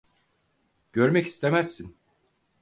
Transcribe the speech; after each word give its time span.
Görmek 0.93 1.27
istemezsin. 1.27 1.95